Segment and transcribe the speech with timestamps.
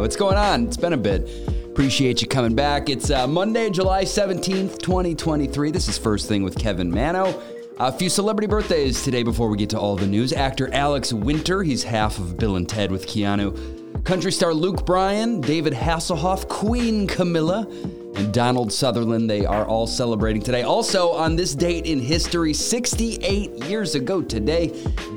[0.00, 0.66] What's going on?
[0.66, 1.28] It's been a bit.
[1.64, 2.90] Appreciate you coming back.
[2.90, 5.70] It's uh, Monday, July 17th, 2023.
[5.70, 7.42] This is First Thing with Kevin Mano.
[7.78, 10.32] A few celebrity birthdays today before we get to all the news.
[10.32, 14.04] Actor Alex Winter, he's half of Bill and Ted with Keanu.
[14.04, 17.66] Country star Luke Bryan, David Hasselhoff, Queen Camilla,
[18.16, 19.30] and Donald Sutherland.
[19.30, 20.62] They are all celebrating today.
[20.62, 24.68] Also, on this date in history, 68 years ago today,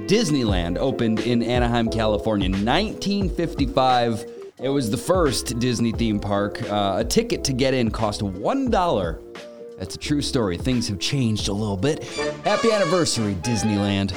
[0.07, 2.49] Disneyland opened in Anaheim, California.
[2.49, 4.38] 1955.
[4.61, 6.61] It was the first Disney theme park.
[6.69, 9.19] Uh, a ticket to get in cost $1.
[9.77, 10.57] That's a true story.
[10.57, 12.03] Things have changed a little bit.
[12.43, 14.11] Happy anniversary, Disneyland.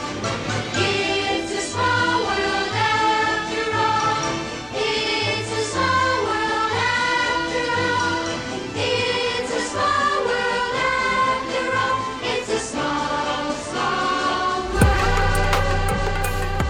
[0.74, 4.34] It's a small world after all.
[4.74, 8.26] It's a small world after all.
[8.74, 12.02] It's a small world after all.
[12.24, 14.58] It's a small, small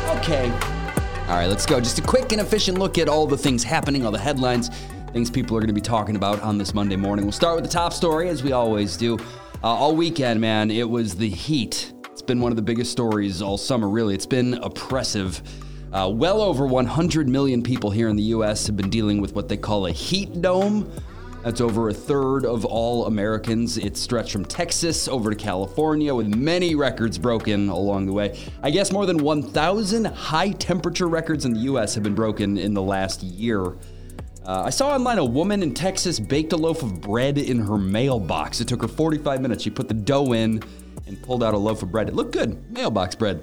[0.04, 0.18] world.
[0.18, 0.71] Okay.
[1.42, 1.80] Right, let's go.
[1.80, 4.70] Just a quick and efficient look at all the things happening, all the headlines,
[5.12, 7.24] things people are going to be talking about on this Monday morning.
[7.24, 9.18] We'll start with the top story, as we always do.
[9.18, 11.94] Uh, all weekend, man, it was the heat.
[12.12, 14.14] It's been one of the biggest stories all summer, really.
[14.14, 15.42] It's been oppressive.
[15.92, 18.68] Uh, well over 100 million people here in the U.S.
[18.68, 20.92] have been dealing with what they call a heat dome.
[21.42, 23.76] That's over a third of all Americans.
[23.76, 28.38] It's stretched from Texas over to California with many records broken along the way.
[28.62, 32.74] I guess more than 1,000 high temperature records in the US have been broken in
[32.74, 33.76] the last year.
[34.44, 37.76] Uh, I saw online a woman in Texas baked a loaf of bread in her
[37.76, 38.60] mailbox.
[38.60, 39.64] It took her 45 minutes.
[39.64, 40.62] She put the dough in
[41.08, 42.08] and pulled out a loaf of bread.
[42.08, 42.70] It looked good.
[42.70, 43.42] Mailbox bread.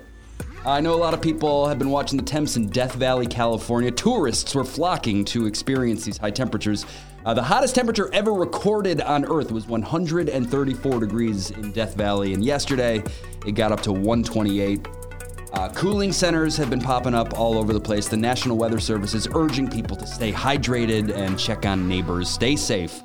[0.66, 3.92] I know a lot of people have been watching the temps in Death Valley, California.
[3.92, 6.86] Tourists were flocking to experience these high temperatures.
[7.26, 12.44] Uh, the hottest temperature ever recorded on Earth was 134 degrees in Death Valley, and
[12.44, 13.02] yesterday
[13.46, 14.86] it got up to 128.
[15.54, 18.10] Uh, cooling centers have been popping up all over the place.
[18.10, 22.30] The National Weather Service is urging people to stay hydrated and check on neighbors.
[22.30, 23.02] Stay safe.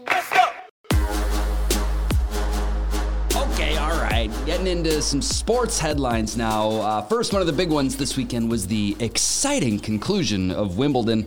[4.28, 4.46] Right.
[4.46, 6.70] Getting into some sports headlines now.
[6.70, 11.26] Uh, first, one of the big ones this weekend was the exciting conclusion of Wimbledon.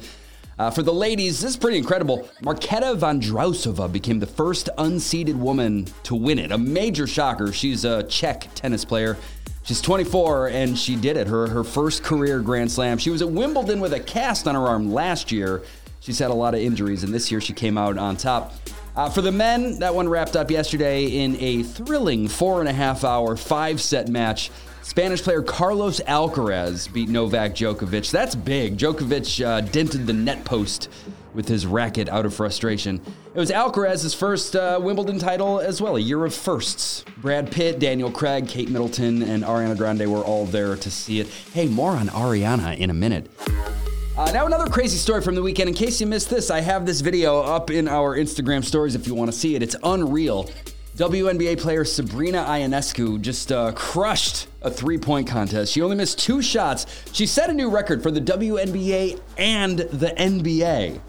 [0.60, 2.28] Uh, for the ladies, this is pretty incredible.
[2.42, 6.52] Marketa Vondrausova became the first unseeded woman to win it.
[6.52, 7.52] A major shocker.
[7.52, 9.18] She's a Czech tennis player.
[9.64, 11.28] She's 24 and she did it.
[11.28, 12.98] Her her first career Grand Slam.
[12.98, 15.62] She was at Wimbledon with a cast on her arm last year.
[16.00, 18.54] She's had a lot of injuries, and this year she came out on top.
[18.98, 22.74] Uh, for the men, that one wrapped up yesterday in a thrilling four and a
[22.74, 24.50] half hour, five set match.
[24.82, 28.10] Spanish player Carlos Alcaraz beat Novak Djokovic.
[28.10, 28.76] That's big.
[28.76, 30.90] Djokovic uh, dented the net post
[31.36, 33.00] with his racket out of frustration.
[33.36, 37.06] It was Alcaraz's first uh, Wimbledon title as well, a year of firsts.
[37.18, 41.28] Brad Pitt, Daniel Craig, Kate Middleton, and Ariana Grande were all there to see it.
[41.54, 43.30] Hey, more on Ariana in a minute.
[44.18, 45.70] Uh, now, another crazy story from the weekend.
[45.70, 49.06] In case you missed this, I have this video up in our Instagram stories if
[49.06, 49.62] you want to see it.
[49.62, 50.50] It's unreal.
[50.96, 55.72] WNBA player Sabrina Ionescu just uh, crushed a three point contest.
[55.72, 56.88] She only missed two shots.
[57.12, 61.00] She set a new record for the WNBA and the NBA.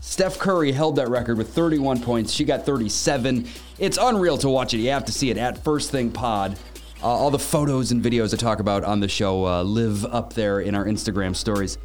[0.00, 2.32] Steph Curry held that record with 31 points.
[2.32, 3.46] She got 37.
[3.78, 4.78] It's unreal to watch it.
[4.78, 6.58] You have to see it at First Thing Pod.
[7.00, 10.32] Uh, all the photos and videos I talk about on the show uh, live up
[10.32, 11.78] there in our Instagram stories.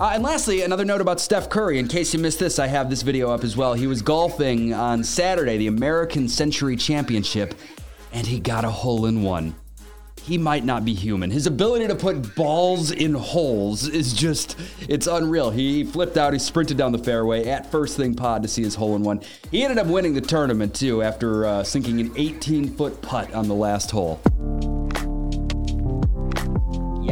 [0.00, 1.80] Uh, and lastly, another note about Steph Curry.
[1.80, 3.74] In case you missed this, I have this video up as well.
[3.74, 7.54] He was golfing on Saturday, the American Century Championship,
[8.12, 9.56] and he got a hole in one.
[10.22, 11.32] He might not be human.
[11.32, 14.56] His ability to put balls in holes is just,
[14.88, 15.50] it's unreal.
[15.50, 18.76] He flipped out, he sprinted down the fairway at First Thing Pod to see his
[18.76, 19.20] hole in one.
[19.50, 23.48] He ended up winning the tournament too after uh, sinking an 18 foot putt on
[23.48, 24.20] the last hole.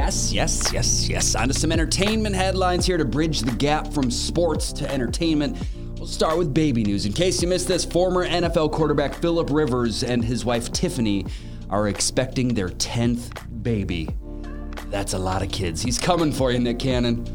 [0.06, 1.34] Yes, yes, yes, yes.
[1.34, 5.59] On to some entertainment headlines here to bridge the gap from sports to entertainment.
[5.99, 7.06] We'll start with baby news.
[7.06, 11.27] In case you missed this, former NFL quarterback Philip Rivers and his wife Tiffany
[11.71, 14.09] are expecting their 10th baby.
[14.91, 15.83] That's a lot of kids.
[15.83, 17.27] He's coming for you, Nick Cannon.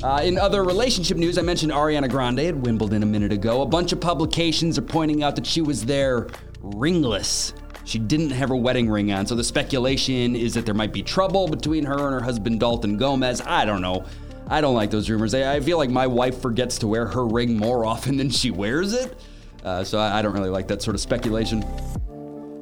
[0.00, 3.62] Uh, in other relationship news, I mentioned Ariana Grande at Wimbledon a minute ago.
[3.62, 6.28] A bunch of publications are pointing out that she was there
[6.60, 7.52] ringless.
[7.84, 11.02] She didn't have her wedding ring on, so the speculation is that there might be
[11.02, 13.42] trouble between her and her husband Dalton Gomez.
[13.42, 14.04] I don't know.
[14.48, 15.34] I don't like those rumors.
[15.34, 18.92] I, feel like my wife forgets to wear her ring more often than she wears
[18.92, 19.18] it.
[19.64, 21.64] Uh, so I, I don't really like that sort of speculation.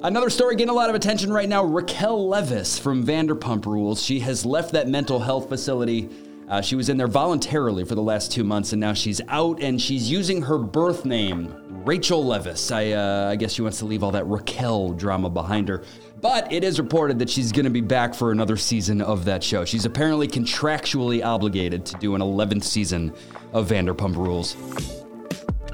[0.02, 4.02] Another story getting a lot of attention right now Raquel Levis from Vanderpump Rules.
[4.02, 6.08] She has left that mental health facility.
[6.48, 9.62] Uh, she was in there voluntarily for the last two months, and now she's out
[9.62, 12.70] and she's using her birth name, Rachel Levis.
[12.70, 15.82] I, uh, I guess she wants to leave all that Raquel drama behind her.
[16.20, 19.42] But it is reported that she's going to be back for another season of that
[19.42, 19.64] show.
[19.64, 23.12] She's apparently contractually obligated to do an 11th season
[23.52, 25.01] of Vanderpump Rules.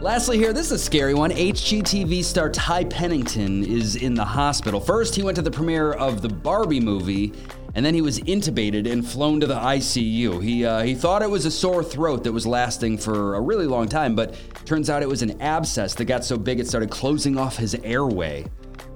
[0.00, 1.32] Lastly, here, this is a scary one.
[1.32, 4.78] HGTV star Ty Pennington is in the hospital.
[4.78, 7.32] First, he went to the premiere of the Barbie movie,
[7.74, 10.40] and then he was intubated and flown to the ICU.
[10.40, 13.66] He, uh, he thought it was a sore throat that was lasting for a really
[13.66, 16.90] long time, but turns out it was an abscess that got so big it started
[16.90, 18.46] closing off his airway.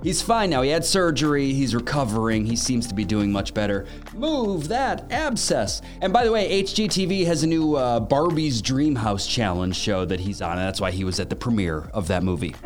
[0.03, 0.63] He's fine now.
[0.63, 1.53] He had surgery.
[1.53, 2.45] He's recovering.
[2.45, 3.87] He seems to be doing much better.
[4.15, 5.81] Move that abscess.
[6.01, 10.19] And by the way, HGTV has a new uh, Barbie's Dream House Challenge show that
[10.19, 12.57] he's on, and that's why he was at the premiere of that movie.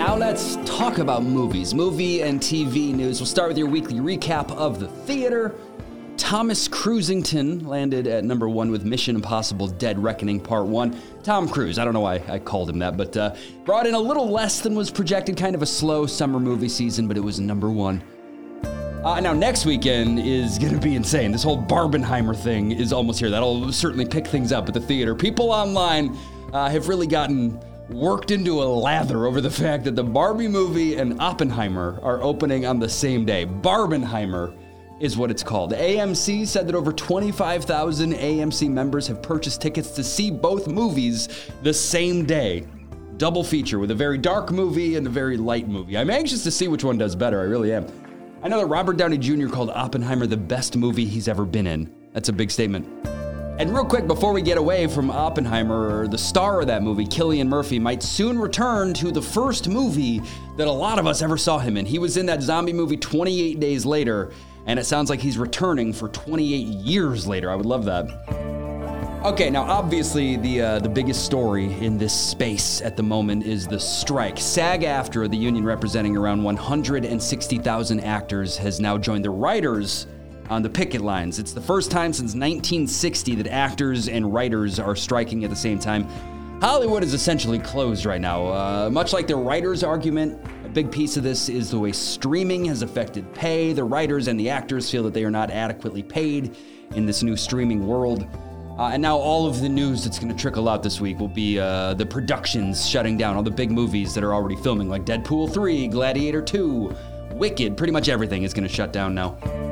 [0.00, 3.20] Now let's talk about movies, movie and TV news.
[3.20, 5.54] We'll start with your weekly recap of the theater.
[6.20, 10.94] Thomas Cruisington landed at number one with Mission Impossible Dead Reckoning Part 1.
[11.22, 13.34] Tom Cruise, I don't know why I called him that, but uh,
[13.64, 17.08] brought in a little less than was projected, kind of a slow summer movie season,
[17.08, 18.02] but it was number one.
[19.02, 21.32] Uh, now, next weekend is going to be insane.
[21.32, 23.30] This whole Barbenheimer thing is almost here.
[23.30, 25.14] That'll certainly pick things up at the theater.
[25.14, 26.16] People online
[26.52, 27.58] uh, have really gotten
[27.88, 32.66] worked into a lather over the fact that the Barbie movie and Oppenheimer are opening
[32.66, 33.46] on the same day.
[33.46, 34.54] Barbenheimer
[35.00, 35.72] is what it's called.
[35.72, 41.28] AMC said that over 25,000 AMC members have purchased tickets to see both movies
[41.62, 42.66] the same day.
[43.16, 45.96] Double feature with a very dark movie and a very light movie.
[45.96, 47.40] I'm anxious to see which one does better.
[47.40, 47.86] I really am.
[48.42, 49.48] I know that Robert Downey Jr.
[49.48, 51.92] called Oppenheimer the best movie he's ever been in.
[52.12, 52.86] That's a big statement.
[53.58, 57.46] And real quick, before we get away from Oppenheimer, the star of that movie, Killian
[57.46, 60.22] Murphy, might soon return to the first movie
[60.56, 61.84] that a lot of us ever saw him in.
[61.84, 64.32] He was in that zombie movie 28 Days Later,
[64.70, 67.50] and it sounds like he's returning for 28 years later.
[67.50, 68.06] I would love that.
[69.24, 73.66] Okay, now obviously the uh, the biggest story in this space at the moment is
[73.66, 74.38] the strike.
[74.38, 80.06] SAG-AFTRA, the union representing around 160,000 actors, has now joined the writers
[80.48, 81.40] on the picket lines.
[81.40, 85.80] It's the first time since 1960 that actors and writers are striking at the same
[85.80, 86.06] time.
[86.60, 88.46] Hollywood is essentially closed right now.
[88.46, 92.66] Uh, much like the writers' argument, a big piece of this is the way streaming
[92.66, 93.72] has affected pay.
[93.72, 96.54] The writers and the actors feel that they are not adequately paid
[96.94, 98.26] in this new streaming world.
[98.78, 101.28] Uh, and now all of the news that's going to trickle out this week will
[101.28, 105.06] be uh, the productions shutting down, all the big movies that are already filming, like
[105.06, 106.94] Deadpool 3, Gladiator 2,
[107.32, 107.74] Wicked.
[107.78, 109.69] Pretty much everything is going to shut down now.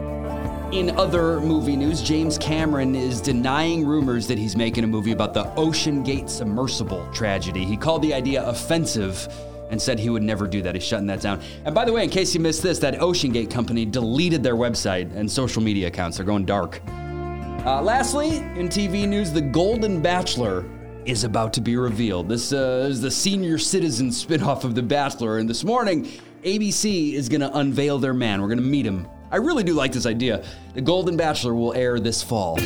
[0.73, 5.33] In other movie news, James Cameron is denying rumors that he's making a movie about
[5.33, 7.65] the Ocean Gate submersible tragedy.
[7.65, 9.33] He called the idea offensive
[9.71, 10.75] and said he would never do that.
[10.75, 11.41] He's shutting that down.
[11.65, 14.57] And by the way, in case you missed this, that Ocean Gate company deleted their
[14.57, 16.19] website and social media accounts.
[16.19, 16.83] They're going dark.
[17.65, 20.67] Uh, lastly, in TV news, The Golden Bachelor
[21.07, 22.29] is about to be revealed.
[22.29, 26.07] This uh, is the senior citizen spinoff of The Bachelor, and this morning,
[26.43, 28.43] ABC is going to unveil their man.
[28.43, 29.09] We're going to meet him.
[29.31, 30.45] I really do like this idea.
[30.75, 32.59] The Golden Bachelor will air this fall.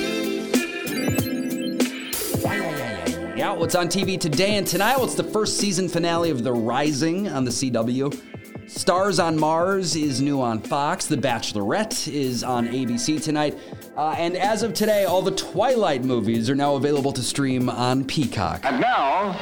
[3.34, 4.96] Yeah, what's on TV today and tonight?
[5.00, 8.20] It's the first season finale of The Rising on the CW.
[8.68, 11.06] Stars on Mars is new on Fox.
[11.06, 13.58] The Bachelorette is on ABC tonight.
[13.96, 18.04] Uh, and as of today, all the Twilight movies are now available to stream on
[18.04, 18.64] Peacock.
[18.64, 19.38] And now,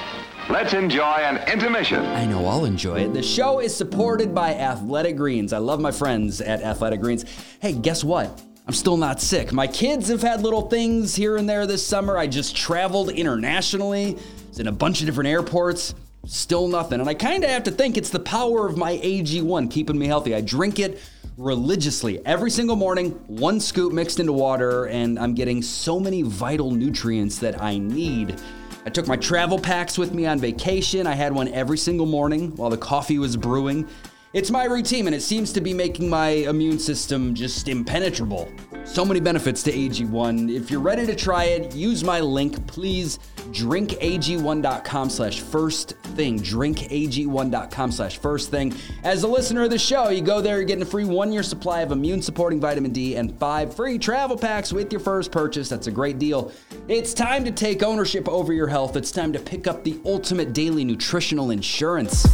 [0.51, 2.05] let's enjoy an intermission.
[2.05, 3.15] I know I'll enjoy it.
[3.15, 5.53] The show is supported by Athletic Greens.
[5.53, 7.25] I love my friends at Athletic Greens.
[7.61, 8.43] Hey, guess what?
[8.67, 9.53] I'm still not sick.
[9.53, 12.19] My kids have had little things here and there this summer.
[12.19, 15.95] I just traveled internationally, was in a bunch of different airports.
[16.27, 17.01] Still nothing.
[17.01, 20.07] And I kind of have to think it's the power of my AG1 keeping me
[20.07, 20.35] healthy.
[20.35, 21.01] I drink it
[21.37, 26.71] religiously every single morning, one scoop mixed into water, and I'm getting so many vital
[26.71, 28.41] nutrients that I need.
[28.87, 31.07] I took my travel packs with me on vacation.
[31.07, 33.87] I had one every single morning while the coffee was brewing.
[34.33, 38.51] It's my routine and it seems to be making my immune system just impenetrable.
[38.91, 40.53] So many benefits to AG1.
[40.53, 42.67] If you're ready to try it, use my link.
[42.67, 43.21] Please
[43.53, 46.41] drinkag1.com slash first thing.
[46.41, 48.75] Drinkag1.com slash first thing.
[49.05, 51.45] As a listener of the show, you go there, you're getting a free one year
[51.45, 55.69] supply of immune supporting vitamin D and five free travel packs with your first purchase.
[55.69, 56.51] That's a great deal.
[56.89, 58.97] It's time to take ownership over your health.
[58.97, 62.27] It's time to pick up the ultimate daily nutritional insurance.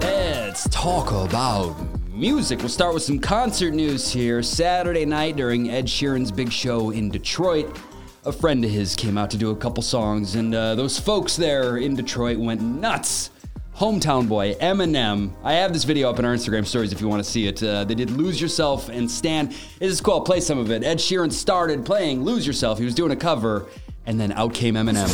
[0.00, 2.60] Let's talk about music.
[2.60, 4.42] We'll start with some concert news here.
[4.42, 7.76] Saturday night during Ed Sheeran's big show in Detroit,
[8.24, 11.36] a friend of his came out to do a couple songs, and uh, those folks
[11.36, 13.30] there in Detroit went nuts.
[13.76, 15.32] Hometown Boy, Eminem.
[15.42, 17.60] I have this video up in our Instagram stories if you want to see it.
[17.60, 19.50] Uh, they did Lose Yourself and Stand.
[19.50, 20.14] This is cool.
[20.14, 20.84] I'll play some of it.
[20.84, 22.78] Ed Sheeran started playing Lose Yourself.
[22.78, 23.66] He was doing a cover,
[24.06, 25.08] and then out came Eminem.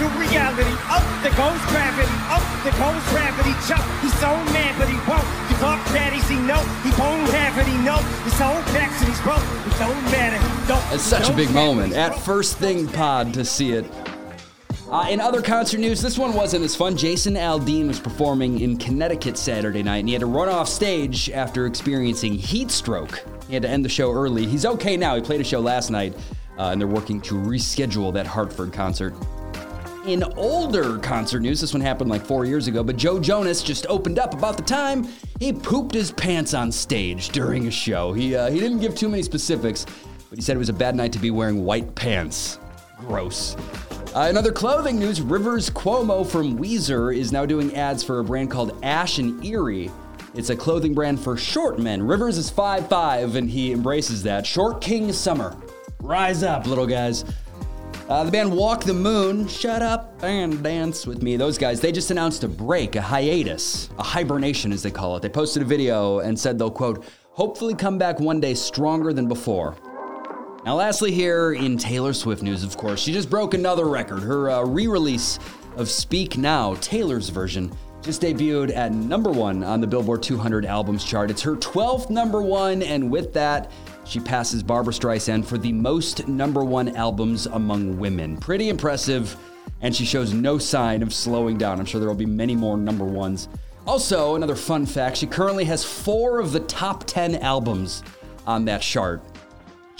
[0.00, 0.72] To reality.
[0.88, 1.04] Up
[1.36, 2.08] goes gravity.
[2.32, 3.52] Up there goes gravity.
[3.68, 5.78] Chuck, he's so mad, but he won't give up.
[5.92, 7.66] Daddies, he know he won't have it.
[7.66, 8.34] He know his
[8.72, 9.44] backs and he's broke.
[9.66, 10.40] It don't matter.
[10.66, 13.84] Don't, It's such a big moment at First Thing Pod to see it.
[14.90, 16.96] Uh, in other concert news, this one wasn't as fun.
[16.96, 21.30] Jason Aldean was performing in Connecticut Saturday night, and he had to run off stage
[21.30, 23.24] after experiencing heat stroke.
[23.46, 24.46] He had to end the show early.
[24.46, 25.14] He's okay now.
[25.14, 26.16] He played a show last night,
[26.58, 29.14] uh, and they're working to reschedule that Hartford concert.
[30.06, 33.86] In older concert news, this one happened like four years ago, but Joe Jonas just
[33.88, 35.06] opened up about the time
[35.38, 38.14] he pooped his pants on stage during a show.
[38.14, 39.84] He, uh, he didn't give too many specifics,
[40.30, 42.58] but he said it was a bad night to be wearing white pants.
[42.98, 43.56] Gross.
[44.16, 48.24] Uh, in other clothing news, Rivers Cuomo from Weezer is now doing ads for a
[48.24, 49.90] brand called Ash and Erie.
[50.34, 52.02] It's a clothing brand for short men.
[52.02, 54.46] Rivers is 5'5 and he embraces that.
[54.46, 55.54] Short King Summer.
[56.00, 57.26] Rise up, little guys.
[58.10, 61.36] Uh, the band Walk the Moon, shut up and dance with me.
[61.36, 65.22] Those guys, they just announced a break, a hiatus, a hibernation as they call it.
[65.22, 69.28] They posted a video and said they'll, quote, hopefully come back one day stronger than
[69.28, 69.76] before.
[70.64, 74.24] Now, lastly, here in Taylor Swift news, of course, she just broke another record.
[74.24, 75.38] Her uh, re release
[75.76, 77.70] of Speak Now, Taylor's version,
[78.02, 81.30] just debuted at number one on the Billboard 200 albums chart.
[81.30, 83.70] It's her 12th number one, and with that,
[84.04, 88.36] she passes Barbara Streisand for the most number one albums among women.
[88.36, 89.36] Pretty impressive,
[89.82, 91.78] and she shows no sign of slowing down.
[91.78, 93.48] I'm sure there will be many more number ones.
[93.86, 98.02] Also, another fun fact she currently has four of the top 10 albums
[98.46, 99.22] on that chart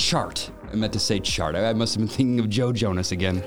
[0.00, 0.50] chart.
[0.73, 1.54] I meant to say chart.
[1.54, 3.42] I I must have been thinking of Joe Jonas again.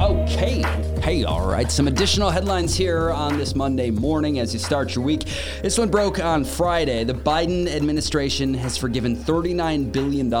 [0.00, 0.62] Okay,
[1.02, 1.68] Hey, all right.
[1.68, 5.24] Some additional headlines here on this Monday morning as you start your week.
[5.60, 7.02] This one broke on Friday.
[7.02, 10.32] The Biden administration has forgiven $39 billion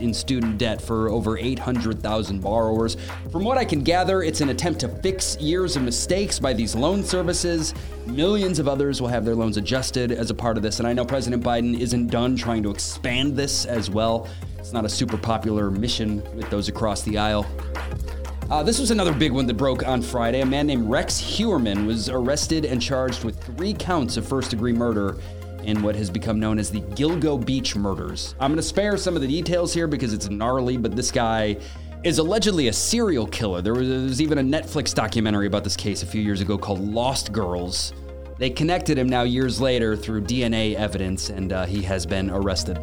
[0.00, 2.96] in student debt for over 800,000 borrowers.
[3.32, 6.76] From what I can gather, it's an attempt to fix years of mistakes by these
[6.76, 7.74] loan services.
[8.06, 10.92] Millions of others will have their loans adjusted as a part of this, and I
[10.92, 14.28] know President Biden isn't done trying to expand this as well.
[14.60, 17.46] It's not a super popular mission with those across the aisle.
[18.50, 20.42] Uh, this was another big one that broke on Friday.
[20.42, 24.72] A man named Rex Hewerman was arrested and charged with three counts of first degree
[24.72, 25.16] murder
[25.62, 28.34] in what has become known as the Gilgo Beach murders.
[28.38, 31.56] I'm going to spare some of the details here because it's gnarly, but this guy
[32.04, 33.62] is allegedly a serial killer.
[33.62, 36.58] There was, there was even a Netflix documentary about this case a few years ago
[36.58, 37.94] called Lost Girls.
[38.38, 42.78] They connected him now years later through DNA evidence, and uh, he has been arrested.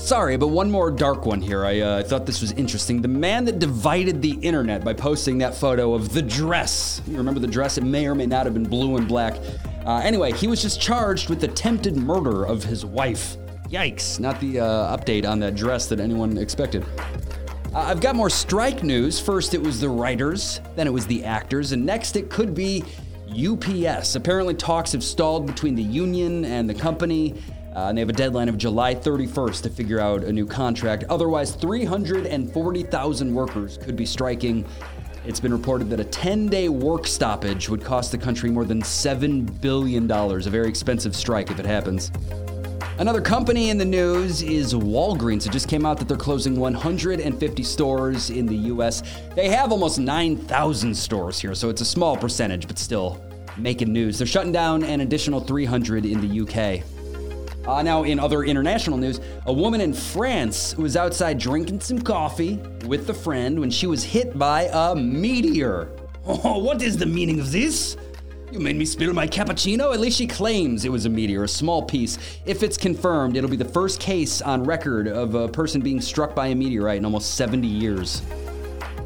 [0.00, 1.64] Sorry, but one more dark one here.
[1.64, 3.02] I uh, thought this was interesting.
[3.02, 7.02] The man that divided the internet by posting that photo of the dress.
[7.06, 7.76] You remember the dress?
[7.76, 9.36] It may or may not have been blue and black.
[9.84, 13.36] Uh, anyway, he was just charged with attempted murder of his wife.
[13.68, 16.84] Yikes, not the uh, update on that dress that anyone expected.
[17.72, 19.20] Uh, I've got more strike news.
[19.20, 22.82] First, it was the writers, then it was the actors, and next, it could be
[23.30, 24.16] UPS.
[24.16, 27.40] Apparently, talks have stalled between the union and the company.
[27.74, 31.04] Uh, and they have a deadline of July 31st to figure out a new contract.
[31.08, 34.66] Otherwise, 340,000 workers could be striking.
[35.24, 38.82] It's been reported that a 10 day work stoppage would cost the country more than
[38.82, 42.10] $7 billion, a very expensive strike if it happens.
[42.98, 45.46] Another company in the news is Walgreens.
[45.46, 49.02] It just came out that they're closing 150 stores in the US.
[49.34, 53.22] They have almost 9,000 stores here, so it's a small percentage, but still
[53.56, 54.18] making news.
[54.18, 56.84] They're shutting down an additional 300 in the UK.
[57.66, 62.56] Uh, now, in other international news, a woman in France was outside drinking some coffee
[62.86, 65.90] with a friend when she was hit by a meteor.
[66.26, 67.96] Oh, what is the meaning of this?
[68.50, 69.92] You made me spill my cappuccino?
[69.92, 72.18] At least she claims it was a meteor, a small piece.
[72.46, 76.34] If it's confirmed, it'll be the first case on record of a person being struck
[76.34, 78.22] by a meteorite in almost 70 years.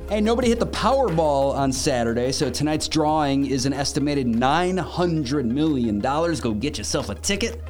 [0.08, 5.98] Hey, nobody hit the Powerball on Saturday, so tonight's drawing is an estimated $900 million.
[5.98, 7.60] Go get yourself a ticket.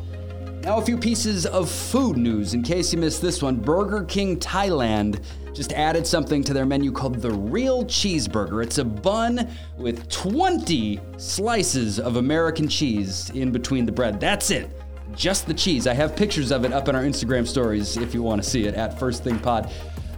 [0.64, 3.56] Now, a few pieces of food news in case you missed this one.
[3.56, 8.64] Burger King Thailand just added something to their menu called the Real Cheeseburger.
[8.64, 14.18] It's a bun with 20 slices of American cheese in between the bread.
[14.18, 14.70] That's it.
[15.14, 15.86] Just the cheese.
[15.86, 18.64] I have pictures of it up in our Instagram stories if you want to see
[18.64, 19.70] it at First Thing Pod.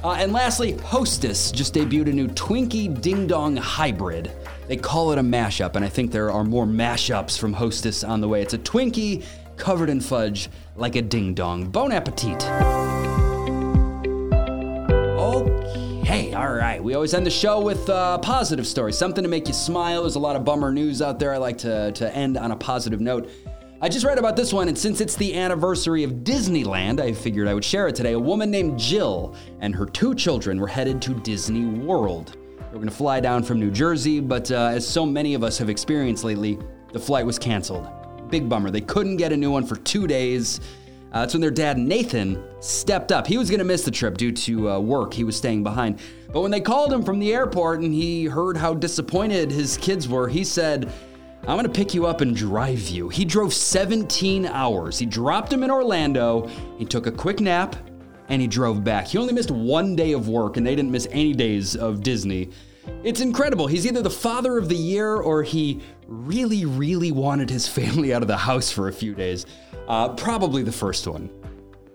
[0.05, 4.31] Uh, and lastly, Hostess just debuted a new Twinkie Ding Dong Hybrid.
[4.69, 8.21] They call it a mashup, and I think there are more mashups from Hostess on
[8.21, 8.43] the way.
[8.43, 9.25] It's a Twinkie
[9.57, 11.71] covered in fudge like a ding dong.
[11.71, 12.45] Bon appetit.
[15.19, 16.83] Okay, all right.
[16.83, 20.03] We always end the show with a positive story, something to make you smile.
[20.03, 21.35] There's a lot of bummer news out there.
[21.35, 23.29] I like to, to end on a positive note.
[23.79, 27.47] I just read about this one, and since it's the anniversary of Disneyland, I figured
[27.47, 28.13] I would share it today.
[28.13, 32.37] A woman named Jill and her two children were headed to Disney World.
[32.57, 35.45] They were going to fly down from New Jersey, but uh, as so many of
[35.45, 36.59] us have experienced lately,
[36.93, 37.87] the flight was canceled.
[38.31, 38.71] Big bummer.
[38.71, 40.61] They couldn't get a new one for two days.
[41.13, 43.27] Uh, that's when their dad, Nathan, stepped up.
[43.27, 45.15] He was going to miss the trip due to uh, work.
[45.15, 46.01] He was staying behind.
[46.33, 50.09] But when they called him from the airport and he heard how disappointed his kids
[50.09, 50.93] were, he said,
[51.43, 53.09] I'm going to pick you up and drive you.
[53.09, 54.99] He drove 17 hours.
[54.99, 56.51] He dropped him in Orlando.
[56.77, 57.77] He took a quick nap
[58.29, 59.07] and he drove back.
[59.07, 62.51] He only missed one day of work and they didn't miss any days of Disney.
[63.03, 63.67] It's incredible.
[63.67, 68.23] He's either the father of the year or he really, really wanted his family out
[68.23, 69.47] of the house for a few days.
[69.89, 71.31] Uh, probably the first one.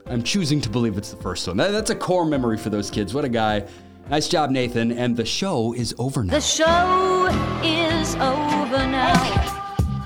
[0.05, 1.57] I'm choosing to believe it's the first one.
[1.57, 3.13] That- that's a core memory for those kids.
[3.13, 3.65] What a guy.
[4.09, 4.91] Nice job, Nathan.
[4.91, 6.33] And the show is over now.
[6.33, 7.27] The show
[7.63, 9.57] is over now.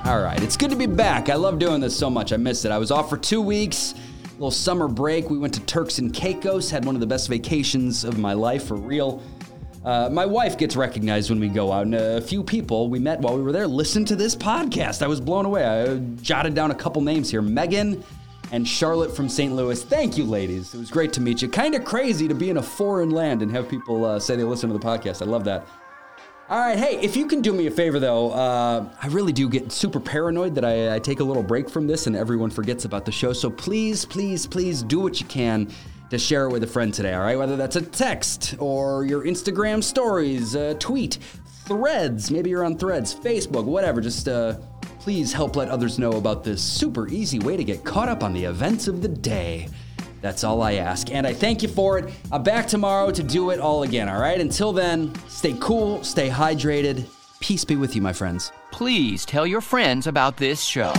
[0.06, 1.30] All right, it's good to be back.
[1.30, 2.32] I love doing this so much.
[2.32, 2.72] I missed it.
[2.72, 3.96] I was off for two weeks,
[4.34, 5.32] little summer break.
[5.32, 8.66] We went to Turks and Caicos, had one of the best vacations of my life
[8.68, 9.24] for real.
[9.86, 13.20] Uh, my wife gets recognized when we go out, and a few people we met
[13.20, 15.04] while we were there listened to this podcast.
[15.04, 15.64] I was blown away.
[15.64, 18.04] I jotted down a couple names here Megan
[18.52, 19.54] and Charlotte from St.
[19.54, 19.84] Louis.
[19.84, 20.74] Thank you, ladies.
[20.74, 21.50] It was great to meet you.
[21.50, 24.44] Kind of crazy to be in a foreign land and have people uh, say they
[24.44, 25.22] listen to the podcast.
[25.22, 25.68] I love that.
[26.50, 29.50] All right, hey, if you can do me a favor though, uh, I really do
[29.50, 32.86] get super paranoid that I, I take a little break from this and everyone forgets
[32.86, 33.34] about the show.
[33.34, 35.72] So please, please, please do what you can
[36.10, 37.38] to share it with a friend today, all right?
[37.38, 41.18] Whether that's a text or your Instagram stories, a tweet,
[41.66, 44.02] threads, maybe you're on threads, Facebook, whatever.
[44.02, 44.56] Just uh,
[45.00, 48.34] please help let others know about this super easy way to get caught up on
[48.34, 49.68] the events of the day.
[50.22, 51.12] That's all I ask.
[51.12, 52.12] And I thank you for it.
[52.32, 54.40] I'm back tomorrow to do it all again, all right?
[54.40, 57.06] Until then, stay cool, stay hydrated.
[57.40, 58.52] Peace be with you, my friends.
[58.72, 60.94] Please tell your friends about this show.